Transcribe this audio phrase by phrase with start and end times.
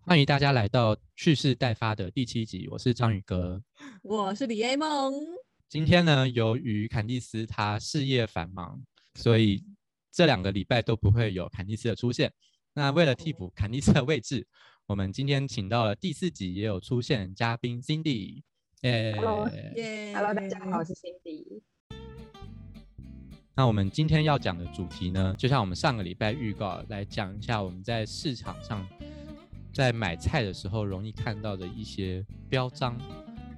[0.00, 3.62] 欢迎大家来到蓄势待发的第七集，我是章宇哥，
[4.02, 5.14] 我是李 A 梦。
[5.68, 8.82] 今天呢，由于坎蒂斯他事业繁忙，
[9.14, 9.64] 所以
[10.10, 12.30] 这两个礼拜都不会有坎蒂斯的出现。
[12.74, 14.46] 那为了替补坎蒂斯的位置，
[14.86, 18.42] 我们今天请到了第四集也有出现嘉宾 Cindy。
[18.82, 21.62] Hello，Hello，大家好，我是 Cindy。
[23.54, 28.86] 那我们今天要讲的主题呢，就像我们上个礼拜预告来讲一下，我们在市场上
[29.74, 32.96] 在买菜的时候容易看到的一些标章。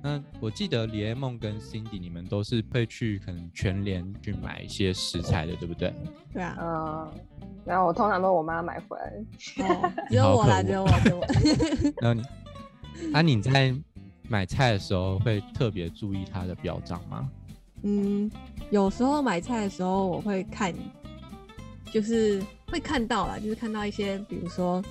[0.02, 5.94] 那我记得李 A 梦跟 Cindy 你们都是会去可能全联去买一些食材的，对不对？
[6.32, 6.58] 对啊。
[6.60, 7.12] 嗯，
[7.64, 9.24] 然后我通常都我妈买回来。
[9.38, 11.26] 只有我啦，只有我，只有我。
[12.02, 13.74] 然后你，啊，你在
[14.28, 17.30] 买菜的时候会特别注意它的标章吗？
[17.86, 18.30] 嗯，
[18.70, 20.74] 有时候买菜的时候我会看，
[21.92, 24.82] 就是会看到啦，就是看到一些，比如说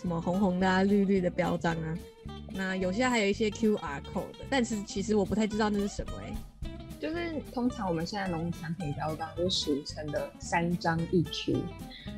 [0.00, 1.98] 什么红红的啊、绿绿的标章啊。
[2.52, 6.34] 那有些还有一些 QR code 的，但是其实我不太知道那是什么哎。
[7.00, 11.56] 就是通常我们现在农产品标章就是俗称的三张一 Q，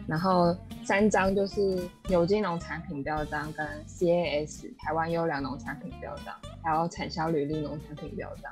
[0.08, 8.50] 然后三张就是有机农产品标章跟 CAS 台湾优良农产品标章，还有产销履历农产品标章。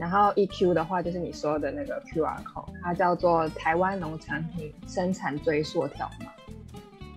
[0.00, 6.32] 然后 EQ 的话，就是你说的那个 QR code，它叫做台湾农产品生产追溯条码。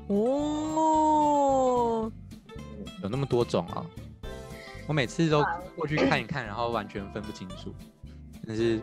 [0.07, 2.11] 哦，
[3.01, 3.85] 有那么多种啊！
[4.85, 5.41] 我每次都
[5.77, 7.73] 过去看一看，然后完全分不清楚。
[8.45, 8.81] 但是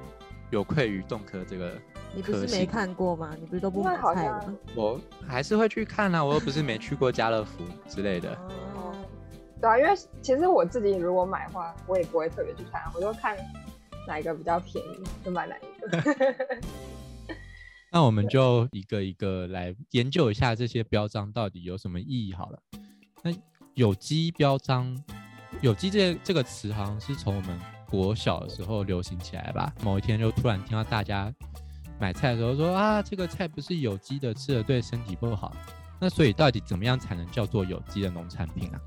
[0.48, 1.74] 有愧于动科这个，
[2.14, 3.36] 你不是没看过吗？
[3.38, 4.56] 你不是都不买菜吗？
[4.74, 8.32] 我还是会去看啊，我又不是没去过家乐福之类的。
[8.74, 8.94] 哦，
[9.60, 13.36] 对啊，因为其实我自己如果买的话，我也不会特别去看，我就看。
[14.10, 16.58] 哪一个比较便宜，就买哪一个。
[17.92, 22.58] 那我们就一个一个来研究一下这些标章到底有什么意义好了。
[23.22, 23.30] 那
[23.74, 25.00] 有机标章，
[25.60, 27.56] 有机这这个词好像是从我们
[27.88, 29.72] 国小的时候流行起来吧。
[29.84, 31.32] 某一天就突然听到大家
[32.00, 35.54] 买菜的时候说啊，这个菜不是有机的，吃了对身体不好。
[36.00, 38.80] 那所以到底怎么样才能叫做有机的农产品啊？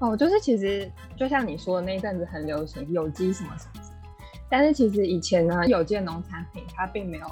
[0.00, 3.83] 哦，就是其实就像你说的那一阵子很流行有机什么什么，
[4.56, 7.26] 但是其实以前呢，有机农产品它并没有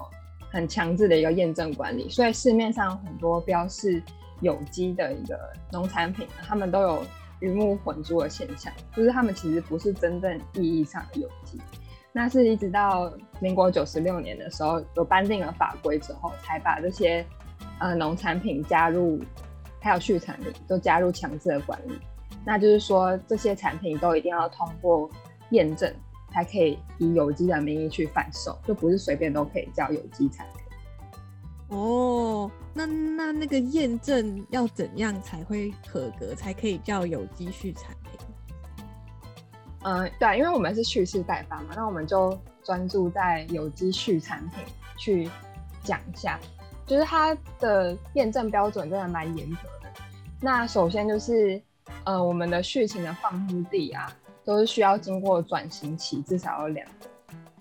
[0.50, 4.02] 很强制的一个验证管理，所以市面上很多标示
[4.40, 5.38] 有机的一个
[5.70, 7.04] 农产品，他们都有
[7.38, 11.60] 鱼目混珠的现象，就是他们其实不是真正意义上的有机。
[12.10, 17.24] 那是一直到民国九十六年的时候，有颁定了法规之后，才把这些
[17.78, 19.20] 呃农产品加入
[19.78, 21.96] 还有畜产品都加入强制的管理。
[22.44, 25.08] 那就是说，这些产品都一定要通过
[25.50, 25.88] 验证，
[26.32, 31.76] 才可以以有机的名义去贩售，就不是随便都可以叫有机产品。
[31.76, 38.20] 哦，那那那个验证要怎样才会合格，才可以叫有机畜产品？
[39.84, 44.64] 嗯，对，因为我们是蓄势待发嘛，那我们就专注在有机畜产品
[44.96, 45.30] 去
[45.82, 46.40] 讲一下，
[46.86, 49.90] 就是它的验证标准真的蛮严格的。
[50.40, 51.62] 那首先就是。
[52.04, 54.10] 呃，我们的畜禽的放牧地啊，
[54.44, 57.10] 都是需要经过转型期，至少要两年，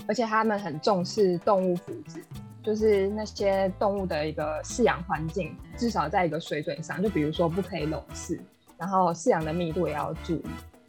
[0.08, 2.22] 而且他们很重视动物福祉，
[2.64, 8.40] 就是那些动物的一个饲养环境，至少在一个水准上，就比如说不可以笼饲，
[8.78, 10.46] 然后饲养的密度也要注意。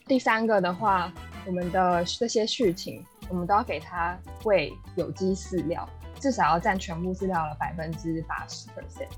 [0.07, 1.13] 第三个的话，
[1.47, 5.89] 我们的这些畜禽，我们都要给它喂有机饲料，
[6.19, 9.09] 至少要占全部饲料的百分之八十 percent。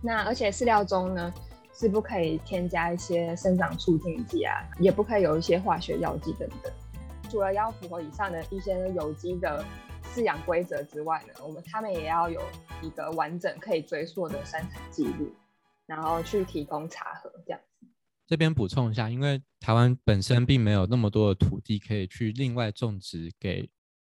[0.00, 1.32] 那而且饲料中呢？
[1.74, 6.72] 是不可以添加一些生长促进剂啊，也不可以有一些化学药剂等等。
[7.30, 9.64] 除了要符合以上的一些有机的
[10.14, 12.42] 饲养规则之外呢，我们他们也要有
[12.82, 15.32] 一个完整可以追溯的生产记录，
[15.86, 17.86] 然后去提供查核这样子。
[18.26, 23.68] 这边补充一下，因为台湾本身并没有那么多的土地可以去另外种植给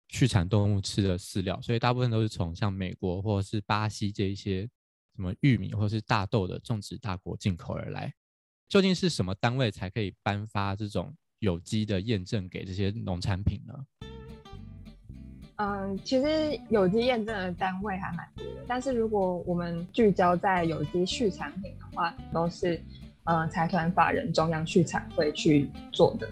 [0.08, 4.68] 畜产动物吃的饲料，所以大部分都是从像美国或者是巴西这一些。
[5.16, 8.12] 什么玉米或是大豆的种植大国进口而来，
[8.68, 13.74] 究竟是什么单位才可以颁发这种有机的验证给这些农产品呢？
[15.56, 22.78] 嗯，其实有机验证的单位还蛮多的，但是如果我们聚焦在有机畜产品的话，都是
[23.24, 26.28] 嗯财团法人中央畜产会去做的。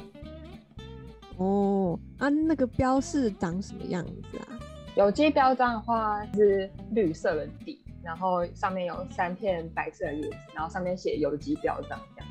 [1.39, 4.61] 哦，啊，那个标示长什么样子啊？
[4.95, 7.83] 有机标章的话是绿色的底。
[8.05, 12.31] 然后上面有三片白色的叶子，然后上面写有机标章这样。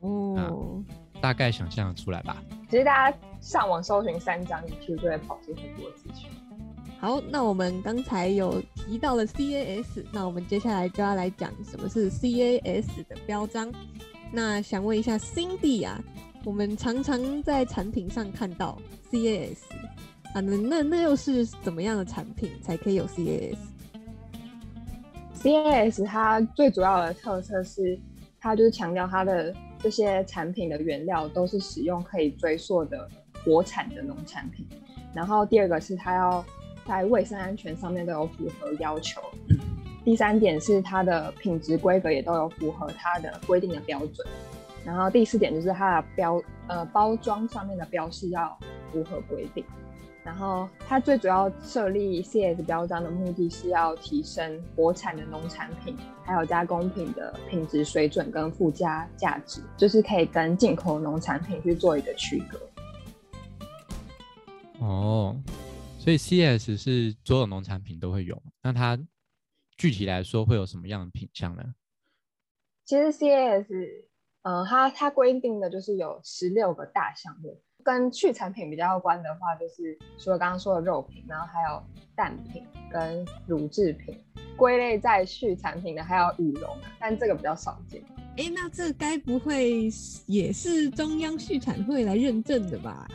[0.00, 0.82] 哦，
[1.20, 2.42] 大概想象出来吧。
[2.70, 6.30] 其实大家上网搜寻三张 EQ 就会跑出很多资讯。
[7.00, 13.72] 好，那我们刚才有提到了 CAS，那我们接下来就要来讲什么是 CAS 的标章。
[14.32, 16.00] 那想问一下 Cindy 啊，
[16.44, 18.78] 我们常常在产品上看到
[19.10, 19.58] CAS
[20.34, 23.06] 啊，那那那又是怎么样的产品才可以有
[25.40, 27.98] CIS 它最主要的特色是，
[28.40, 33.08] 它就是强调它的这些产品的原料都是使用可以追溯的
[33.44, 34.66] 国产的农产品。
[35.14, 36.44] 然后第二个是它要。
[36.86, 39.20] 在卫生安全上面都有符合要求。
[40.06, 44.26] 第三点是它的品质规格也都有符合它的规定的标准。
[44.86, 48.58] 然后第四点就是它的标呃包装上面的标示要
[48.90, 49.62] 符合规定。
[50.24, 62.60] 然后它最主要设立 CS 标章的目的是要提升国产的农产品还有加工品的品质水准跟附加价值，就是可以跟进口农产品去做一个区隔。
[64.80, 65.36] 哦。
[65.98, 68.98] 所以 CS 是所有农产品都会有，那它
[69.76, 71.74] 具体来说会有什么样的品相呢？
[72.86, 73.66] 其实 CS，
[74.42, 81.82] 嗯，它它规定的就是有十六个大项目，跟畜产品比较关的话，就是除了刚刚说的肉品，然后还有
[82.14, 82.62] 蛋品
[82.92, 84.14] 跟乳制品，
[84.58, 88.02] 归类在畜产品的还有羽绒，但这个比较少见。
[88.36, 89.88] 哎，那这该不会
[90.26, 93.08] 也是中央畜产会来认证的吧？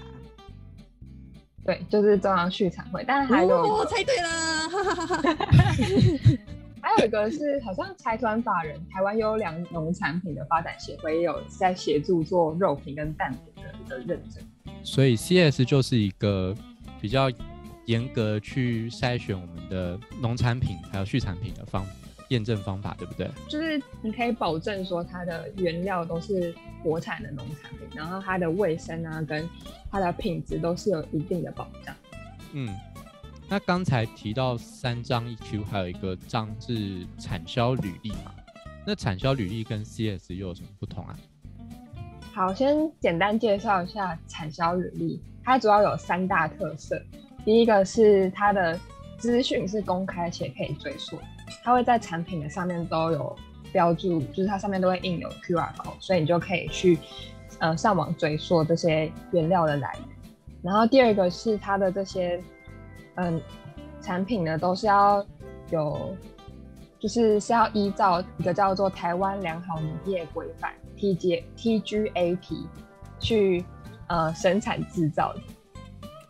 [1.64, 4.70] 对，就是中央畜产会，但是还有我猜对了，
[6.82, 13.53] 还有一个是好像财团法人台湾优良农产品的发展协会也有在协助做肉品跟蛋品
[13.88, 14.44] 的认证，
[14.84, 16.56] 所以 CS 就是一个
[17.02, 17.30] 比较
[17.86, 21.86] 严格去筛选我们的农产品还有畜产品的方
[22.30, 23.30] 验证方法，对不对？
[23.48, 26.54] 就是你可以保证说它的原料都是。
[26.84, 29.48] 国产的农产品，然后它的卫生啊，跟
[29.90, 31.96] 它的品质都是有一定的保障。
[32.52, 32.68] 嗯，
[33.48, 38.36] 那刚才提到三张 EQ，还有一个章是产销履历嘛？
[38.86, 41.18] 那产销履历跟 CS 又有什么不同啊？
[42.34, 47.00] 好，先简单介绍一下产销履历，它主要有三大特色。
[47.46, 48.80] 第一个是它的
[49.18, 51.18] 资讯是公开且可以追溯，
[51.64, 53.36] 它会在产品的上面都有。
[53.72, 56.96] 标注就是它上面都会印有 QR 码所以你就可以去
[57.58, 60.08] 呃上网追溯这些原料的来源。
[60.62, 62.40] 然后第二个是它的这些
[63.16, 63.42] 嗯
[64.00, 65.26] 产品呢，都是要
[65.72, 66.16] 有
[67.04, 72.66] 就是是要依照一个叫做台湾良好农业规范 TG TGAP
[73.20, 73.66] 去
[74.08, 75.42] 呃生产制造的。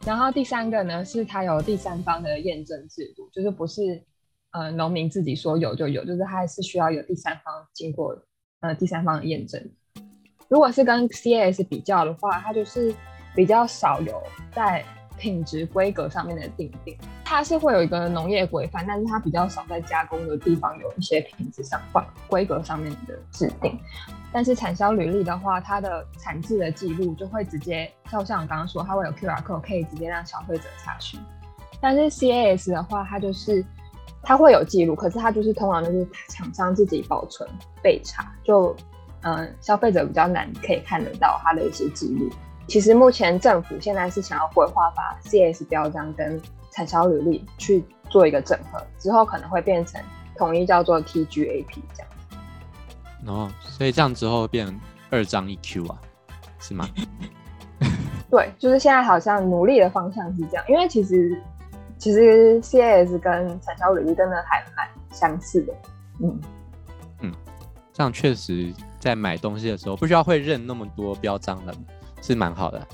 [0.03, 4.03] 然后第三个呢是它有第三方的验证制度，就是不是。
[4.55, 8.15] 呃，农民自己说有就有，就是它还是需要有第三方经过
[8.59, 9.59] 呃第三方的验证。
[10.47, 12.93] 如果是跟 C S 比较的话，它就是
[13.35, 14.21] 比较少有
[14.53, 14.85] 在
[15.17, 16.97] 品质规格上面的定定。
[17.23, 23.79] 它是会有一个农业规范，但是它比较少在加工的地方有一些品质上规规格上面的制定。
[24.31, 31.19] 但是产销履历的话，它的产制的记录就会直接，就像我刚刚说，它会有 QR code 可以直接让消费者查询。
[31.79, 33.63] 但是 CAS 的话，它就是
[34.21, 37.47] 它会有记录，可是它就是通常就是厂商自己保存
[37.81, 38.75] 备查，就
[39.21, 42.29] 嗯消费者比较难可以看得到它的一些记录。
[42.67, 50.01] 其实目前政府现在是想要规划把 CS 标章跟产销履历去做一个整合，之后可能会变成
[50.37, 52.07] 统一叫做 TGAP 这样。
[53.25, 56.01] 哦，所以这样之后变二张一 Q 啊，
[56.59, 56.87] 是吗？
[58.31, 61.41] 对，就是现在好像努力的方向是这样，因为其实。
[61.99, 65.73] 其实 CAS 跟产销履历真的还蛮相似的，
[66.21, 66.41] 嗯
[67.21, 67.33] 嗯，
[67.93, 71.73] 这样确实在买东西的时候不需要会认那么多标章的，
[72.23, 72.87] 是蛮好的。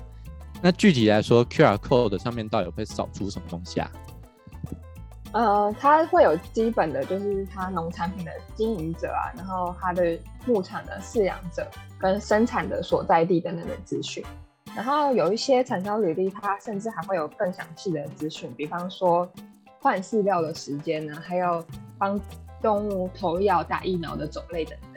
[0.62, 3.92] 那具体来说，QR code 上面到底会扫出什么东西啊？
[5.32, 10.18] 呃，它会有基本的，就是它农产品的经营者啊，然后它的
[10.48, 11.66] 牧场的饲养者
[12.00, 14.26] 跟生产的所在地等等的资讯。
[14.76, 19.30] 然后有一些产销履历，它甚至还会有更详细的资讯，比方说
[19.80, 21.64] 换饲料的时间呢，还有
[21.98, 22.20] 帮
[22.60, 24.89] 动物投药、打疫苗的种类等等。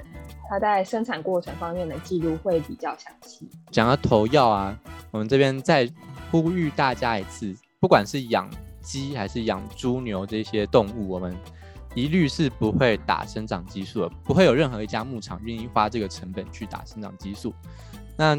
[0.52, 3.49] 它在生产过程方面的记录会比较详细。
[3.71, 4.78] 讲到投药啊，
[5.11, 5.90] 我们这边再
[6.30, 8.50] 呼吁大家一次，不管是养
[8.82, 11.35] 鸡还是养猪牛这些动物，我们
[11.94, 17.54] 一律是不会打生长激素的，不会有任何一家牧场愿意花这个成本去打生长激素。
[18.14, 18.38] 那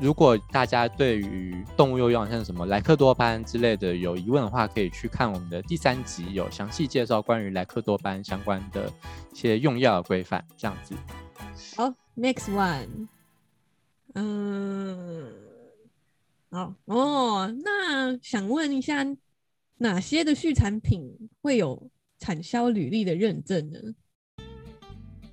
[0.00, 8.92] 如果大家对于动物用药，像什么莱克多巴胺之类的有疑问的话，可以去看我们的第三集，有详细介绍关于莱克多巴胺相关的
[9.32, 10.44] 一些用药规范。
[10.56, 10.92] 这样子。
[11.76, 13.08] 好，next one。
[14.14, 15.30] 嗯，
[16.50, 19.04] 好哦，那想问一下
[19.78, 23.78] 哪些的畜产品会有产销履历的认证呢？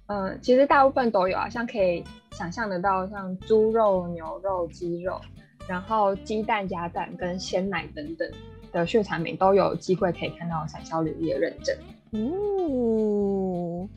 [0.08, 5.22] 嗯，其实大部分都有啊，像可以想象得到，像猪肉、牛肉、鸡肉，
[5.66, 8.30] 然后鸡蛋、鸭蛋跟鲜奶等等
[8.74, 11.76] 的畜产品都有机会可以看到产销履历的认证。
[12.12, 13.88] 哦，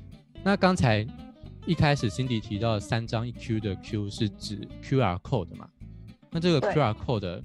[0.45, 1.05] 那刚才
[1.67, 5.69] 一开始 Cindy 提到三张一 Q 的 Q 是指 QR code 嘛？
[6.31, 7.43] 那这个 QR code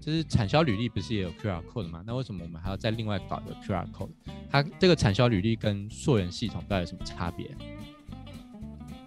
[0.00, 2.02] 就是产销履历不是也有 QR code 吗？
[2.06, 4.08] 那为什么我们还要再另外搞一个 QR code？
[4.50, 7.50] 它这个产销履历跟溯源系统到底有什么差别？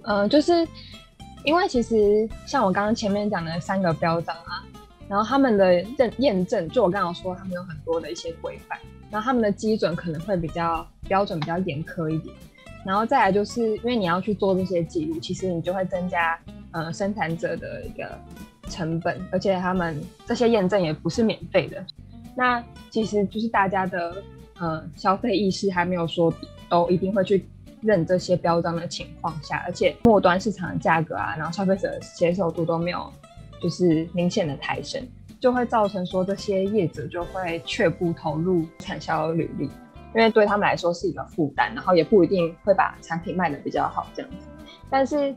[0.03, 0.67] 嗯，就是
[1.43, 4.63] 因为其实像我刚刚前面讲的三个标章啊，
[5.09, 12.35] 然后他们的认验证，就我刚刚说，他们有很多的一些规范，然后他们的基准可能会比较标准、比较严苛一点。
[12.87, 16.39] 然后再来就是因为你要去做这些记录，其实你就会增加
[16.71, 18.17] 呃生产者的一个
[18.69, 21.85] 成本，而且他们这些验证也不是免费的。
[22.33, 24.23] 那其实就是大家的
[24.57, 26.33] 呃消费意识还没有说
[26.69, 27.45] 都一定会去
[27.81, 33.11] 认这些标章的情况下，而且末端市场的价格啊，然后消费者的接受度都没有
[33.61, 35.05] 就是明显的抬升，
[35.41, 39.69] 就会造成说这些业者就会却步投入产销履历，
[40.17, 44.47] 因为对他们来说是一个负担，然后也不一定会把产品卖的比较好这样子。
[44.89, 45.33] 但是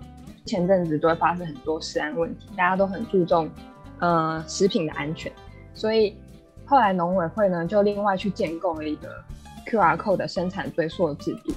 [0.46, 3.50] 前阵子就会发生很多食安问题，大家都很注重
[3.98, 5.30] 呃食品的安全，
[5.74, 6.16] 所以
[6.64, 9.22] 后来农委会呢就另外去建构了一个
[9.66, 11.52] QR code 的生产追溯制度。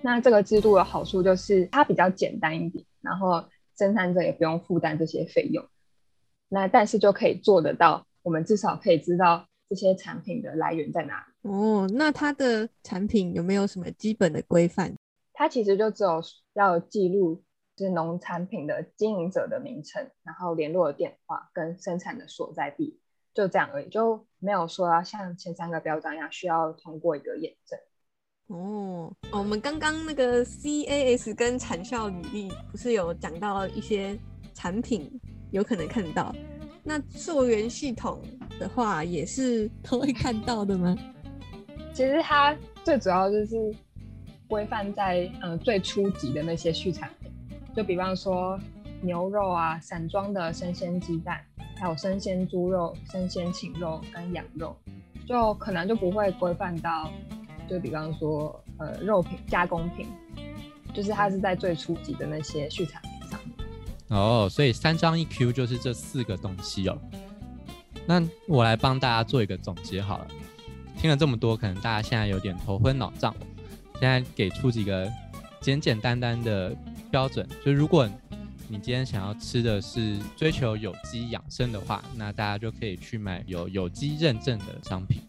[0.00, 3.44] 那这个制度的好处就是它比较简单一点，然后
[3.76, 5.66] 生产者也不用负担这些费用。
[6.48, 11.29] 那但是就可以做得到，我们至少可以知道这些产品的来源在哪里。
[11.42, 14.94] 哦，那它的产品有没有什么基本的规范？
[15.32, 17.42] 它其实就只有要记录
[17.74, 23.00] 就是农产品的经营者的名称，然后联络的电话跟生产的所在地，
[23.32, 27.78] 就这样而已，就没有说要像前三个标章一样需要通过一个验证。
[28.48, 34.18] 哦，哦我们刚刚那个 CAS 跟产销履历不是有讲到一些
[34.52, 35.10] 产品
[35.52, 36.34] 有可能看到，
[36.84, 38.20] 那溯源系统
[38.58, 40.94] 的话也是都会看到的吗？
[42.00, 43.56] 其实它最主要就是
[44.48, 47.30] 规范在呃最初级的那些畜产品，
[47.76, 48.58] 就比方说
[49.02, 51.44] 牛肉啊、散装的生鲜鸡蛋，
[51.76, 54.74] 还有生鲜猪肉、生鲜禽肉跟羊肉，
[55.28, 57.12] 就可能就不会规范到，
[57.68, 60.06] 就比方说呃肉品加工品，
[60.94, 64.18] 就是它是在最初级的那些畜产品上面。
[64.18, 66.98] 哦，所以三张一 Q 就是这四个东西哦。
[68.06, 70.28] 那我来帮大家做一个总结好了。
[71.00, 73.34] 听了这么多，可能大家现在有点头昏脑胀。
[73.98, 75.10] 现在给出几个
[75.58, 76.76] 简简单单的
[77.10, 78.06] 标准，就如果
[78.68, 85.22] 你今天想要吃的是追求有机养生的话，那大家就可以去买有有机认证的商品。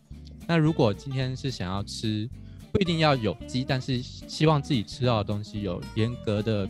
[0.46, 2.30] 那如果今天是想要吃，
[2.74, 6.68] 不一定要有机，但是希望自己吃到的东西有严格的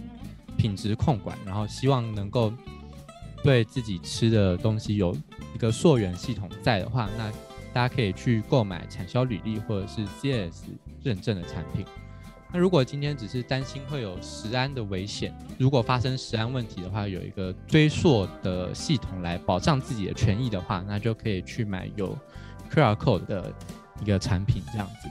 [0.57, 2.53] 品质控管，然后希望能够
[3.43, 5.17] 对自己吃的东西有
[5.55, 7.31] 一个溯源系统在的话，那
[7.73, 10.63] 大家可以去购买产销履历或者是 CS
[11.03, 11.85] 认证的产品。
[12.53, 22.17] 那如果今天只是担心会有食安的危险，如果发生食安问题的话，有一个追溯的系统来保障自己的权益的话，那就可以去买有
[22.69, 23.53] QR code 的
[24.01, 25.07] 一个产品这样子。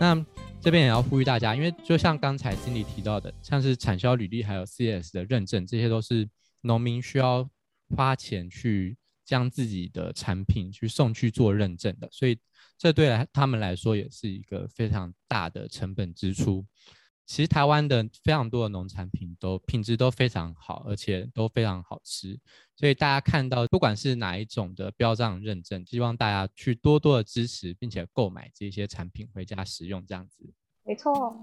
[0.00, 0.26] 那
[0.60, 6.28] 这边也要呼吁大家，因为就像刚才经理提到的，像是产销履历还有 CS 的认证，这些都是
[6.62, 7.48] 农民需要
[7.94, 12.38] 花钱去将自己的产品去送去做认证的，所以
[12.76, 16.64] 这对来他们来说也是一个非常大的成本支出。
[17.26, 22.38] 其实台湾的非常多的农产品都品质都非常好，而且都非常好吃，
[22.76, 30.52] 所以大家看到不管是哪一种的标章认证，希望大家去多多的支持，并且购买这些产品回家食用，这样子。
[30.86, 31.42] 没错，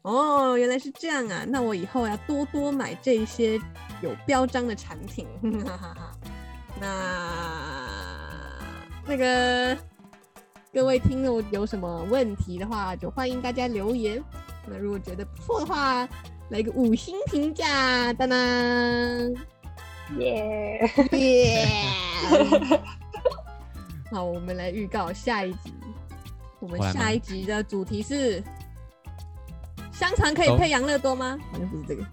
[0.00, 1.44] 哦，原来是这样啊！
[1.44, 3.60] 那我以后要多多买这些
[4.02, 5.26] 有标章的产品，
[5.62, 6.37] 哈哈哈。
[6.80, 8.58] 那
[9.06, 9.76] 那个
[10.72, 14.22] 各位听众有什么问题的话，就欢迎大家留言。
[14.66, 16.08] 那如果觉得不错的话，
[16.50, 18.38] 来个五星评价，当当，
[20.18, 21.66] 耶、耶！
[24.12, 25.72] 好，我们来预告下一集。
[26.60, 28.42] 我们下一集的主题是
[29.92, 31.38] 香肠可以哦配养乐多吗？
[31.52, 32.04] 好像不是这个。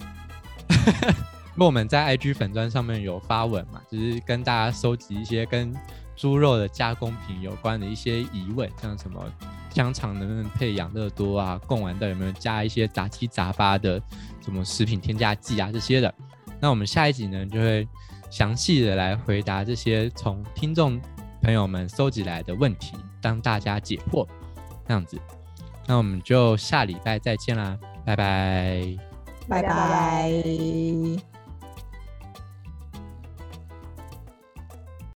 [1.56, 5.74] 因为我们在 IG 粉砖上面有发文嘛，就是跟大家收集一些跟
[6.14, 9.24] 猪肉的加工品有关的一些疑问，像什么
[9.70, 14.02] 香肠能不能配养乐多啊，贡丸到底有没有加一些杂七杂八的
[14.42, 16.14] 什么食品添加剂啊这些的。
[16.60, 17.88] 那我们下一集呢，就会
[18.30, 21.00] 详细的来回答这些从听众
[21.42, 24.28] 朋友们搜集来的问题，当大家解惑，
[24.86, 25.18] 这样子。
[25.88, 28.16] 那我们就下礼拜再见啦，拜。
[29.48, 31.35] 拜拜拜。